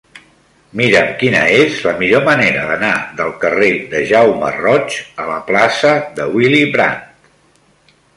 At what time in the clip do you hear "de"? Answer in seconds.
3.91-4.01, 6.17-6.27